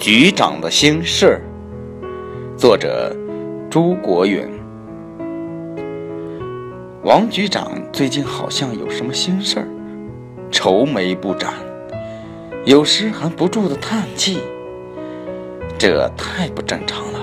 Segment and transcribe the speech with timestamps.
[0.00, 1.42] 局长的心事儿，
[2.56, 3.14] 作者
[3.68, 4.48] 朱国远。
[7.04, 9.68] 王局长最近好像有什么心事儿，
[10.50, 11.52] 愁眉不展，
[12.64, 14.38] 有时还不住的叹气，
[15.78, 17.20] 这太不正常了。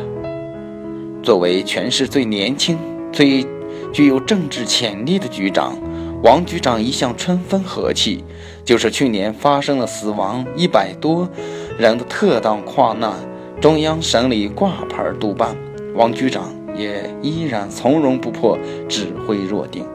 [1.23, 2.77] 作为全市最年轻、
[3.11, 3.43] 最
[3.91, 5.75] 具有政治潜力的局长，
[6.21, 8.23] 王局长一向春风和气，
[8.63, 11.27] 就是去年发生了死亡一百多。
[11.77, 13.13] 人的特当矿难，
[13.61, 15.55] 中央审理挂牌督办，
[15.93, 18.57] 王局长也依然从容不迫，
[18.89, 19.85] 指挥若定，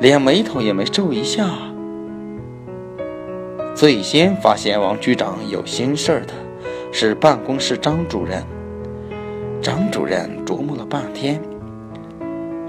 [0.00, 1.48] 连眉头也没皱一下。
[3.76, 6.34] 最先发现王局长有心事儿的
[6.90, 8.42] 是办公室张主任。
[9.62, 11.40] 张主任琢磨了半天，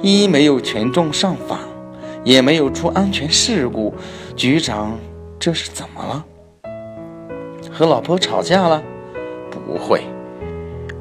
[0.02, 1.58] 一没有群众上访，
[2.24, 3.94] 也没有出安全事故，
[4.36, 5.00] 局长
[5.40, 6.26] 这是怎么了？
[7.82, 8.80] 和老婆吵架了？
[9.50, 10.04] 不会，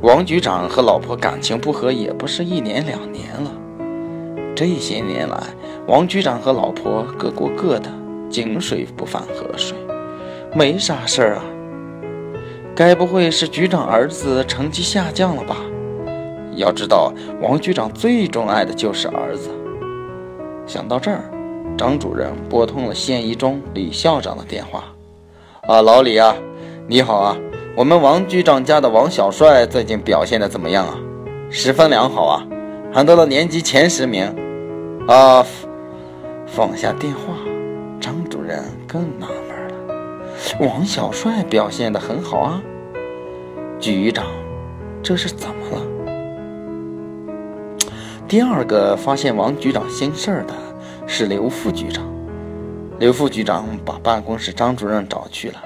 [0.01, 3.53] 王局长和老婆感情不和也不是一年两年了。
[4.57, 5.39] 这些年来，
[5.87, 7.91] 王局长和老婆各过各的，
[8.31, 9.77] 井水不犯河水，
[10.55, 11.45] 没啥事儿啊。
[12.75, 15.57] 该不会是局长儿子成绩下降了吧？
[16.57, 19.51] 要知道，王局长最钟爱的就是儿子。
[20.67, 21.31] 想到这儿，
[21.77, 24.85] 张主任拨通了县一中李校长的电话。
[25.69, 26.35] 啊，老李啊！
[26.91, 27.37] 你好啊，
[27.77, 30.99] 我们王局长家的王小帅最近表现的怎么样啊？
[31.49, 32.45] 十分良好啊，
[32.93, 34.25] 还得了年级前十名。
[35.07, 35.47] 啊，
[36.49, 37.21] 放下电话，
[38.01, 39.77] 张主任更纳闷了。
[40.59, 42.61] 王小帅表现的很好啊，
[43.79, 44.27] 局长，
[45.01, 45.81] 这是怎么了？
[48.27, 50.53] 第二个发现王局长心事儿的
[51.07, 52.05] 是刘副局长。
[52.99, 55.63] 刘副局长把办公室张主任找去了。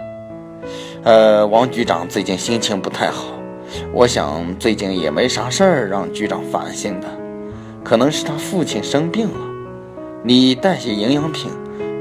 [1.05, 3.27] 呃，王局长最近心情不太好，
[3.93, 7.07] 我想最近也没啥事儿让局长烦心的，
[7.85, 9.39] 可能是他父亲生病了。
[10.23, 11.51] 你带些营养品，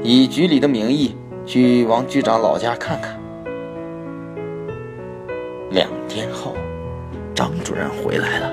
[0.02, 1.14] 以局里的名义
[1.44, 3.20] 去王局长老家看看。
[5.70, 6.56] 两天后，
[7.34, 8.50] 张主任回来了，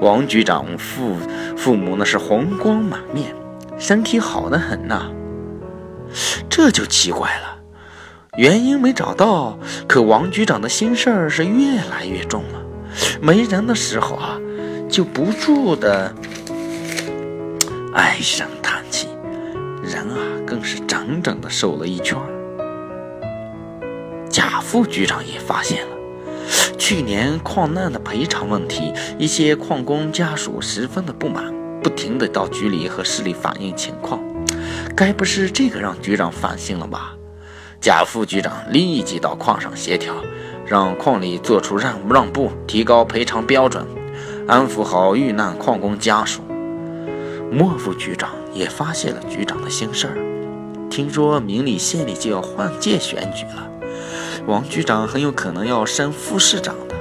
[0.00, 1.16] 王局长父
[1.56, 3.34] 父母那是红光满面，
[3.78, 5.10] 身体好的很呐。
[6.50, 7.49] 这就奇怪了。
[8.40, 12.62] 原因没找到，可王局长的心事儿是越来越重了。
[13.20, 14.40] 没人的时候啊，
[14.88, 16.10] 就不住的
[17.92, 19.08] 唉声叹气，
[19.82, 22.16] 人啊更是整整的瘦了一圈。
[24.30, 25.92] 贾副局长也发现了，
[26.78, 31.52] 去年矿难的赔偿问题，一些矿工家属十分的不满，
[31.82, 34.18] 不停的到局里和市里反映情况。
[34.96, 37.14] 该不是这个让局长烦心了吧？
[37.80, 40.14] 贾副局长立即到矿上协调，
[40.66, 43.86] 让矿里做出让让步，提高赔偿标准，
[44.46, 46.42] 安抚好遇难矿工家属。
[47.50, 50.14] 莫副局长也发现了局长的心事儿，
[50.90, 53.70] 听说明里县里就要换届选举了，
[54.46, 56.94] 王局长很有可能要升副市长的，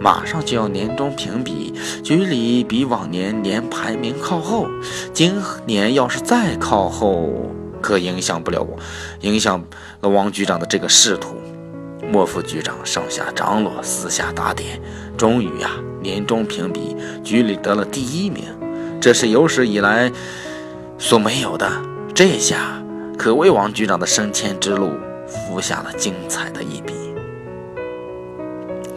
[0.00, 4.66] 马上就要年终评比，局里比往年年排名靠后，
[5.12, 5.34] 今
[5.66, 7.28] 年要是再靠后。
[7.82, 8.78] 可影响不了我，
[9.20, 9.62] 影响
[10.00, 11.36] 了王局长的这个仕途。
[12.10, 14.80] 莫副局长上下张罗，私下打点，
[15.16, 15.70] 终于呀，
[16.00, 18.44] 年终评比局里得了第一名，
[19.00, 20.10] 这是有史以来
[20.98, 21.70] 所没有的。
[22.14, 22.82] 这下
[23.18, 24.90] 可为王局长的升迁之路
[25.26, 26.92] 铺下了精彩的一笔。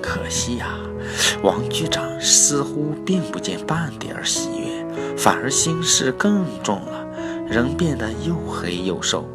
[0.01, 0.67] 可惜呀，
[1.43, 7.04] 王局长似乎并不见半点喜悦，反而心事更重了。
[7.47, 9.27] 人变得又黑又瘦，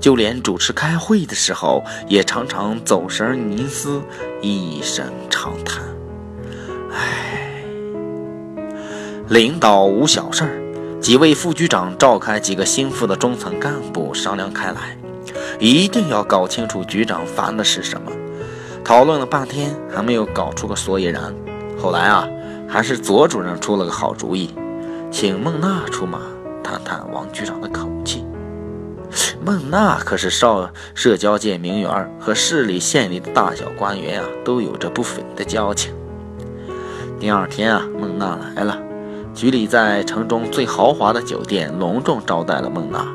[0.00, 4.00] 就连主持开会的时候也常常走神凝思，
[4.40, 5.82] 一声长叹
[6.92, 7.62] ：“唉。”
[9.28, 14.96] 领导无小事儿，几位副局长召开几个心腹的中层干部商量开来，
[15.58, 18.12] 一定要搞清楚局长烦的是什么。
[18.84, 21.34] 讨论了半天，还没有搞出个所以然。
[21.76, 22.28] 后来啊，
[22.68, 24.54] 还是左主任出了个好主意，
[25.10, 26.20] 请孟娜出马。
[26.66, 28.24] 探探王局长的口气，
[29.40, 35.94] 孟娜可是少社交界名媛，和市里县里的大小官员啊都有着不菲的交情。
[37.20, 38.76] 第二天啊，孟娜来了，
[39.32, 43.06] 局里在城中最豪华的酒店隆重招待了孟娜。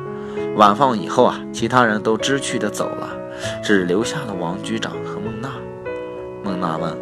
[0.55, 3.09] 晚饭以后啊，其他人都知趣的走了，
[3.61, 5.49] 只留下了王局长和孟娜。
[6.41, 6.97] 孟娜问：“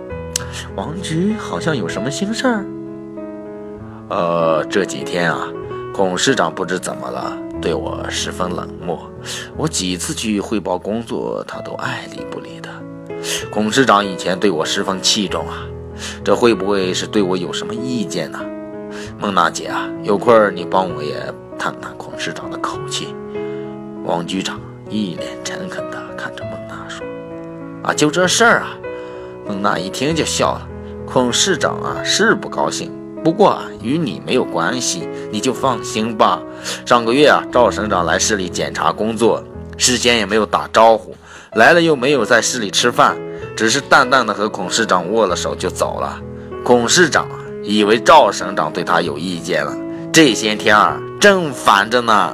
[0.76, 2.66] 王局好像有什么心事儿？”
[4.10, 5.48] 呃，这几天啊。
[6.00, 8.98] 董事长不知怎么了，对我十分冷漠。
[9.58, 12.70] 我几次去汇报工作，他都爱理不理的。
[13.52, 15.58] 孔市长以前对我十分器重啊，
[16.24, 18.40] 这会不会是对我有什么意见呢？
[19.20, 21.16] 孟娜姐啊，有空你帮我也
[21.58, 23.14] 探探孔市长的口气。
[24.06, 24.58] 王局长
[24.90, 27.06] 一脸诚恳地看着孟娜说
[27.84, 28.70] ：“啊，就这事儿啊。”
[29.46, 30.66] 孟娜一听就笑了。
[31.06, 32.90] 孔市长啊是不高兴，
[33.24, 36.42] 不过啊与你没有关系，你就放心吧。
[36.86, 39.44] 上个月啊赵省长来市里检查工作，
[39.78, 41.16] 事先也没有打招呼，
[41.54, 43.18] 来了又没有在市里吃饭，
[43.56, 46.20] 只是淡淡的和孔市长握了手就走了。
[46.64, 47.28] 孔市长
[47.64, 49.76] 以为赵省长对他有意见了，
[50.12, 52.34] 这些天啊正烦着呢。